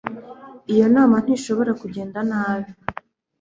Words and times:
Iyo 0.73 0.85
nama 0.95 1.15
ntishobora 1.23 1.71
kugenda 1.81 2.19
nabi 2.29 2.71